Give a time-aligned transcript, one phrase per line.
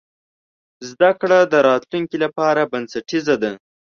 [0.89, 3.51] زده کړه د راتلونکي لپاره بنسټیزه ده.